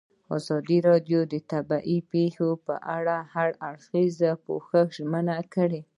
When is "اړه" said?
2.97-3.17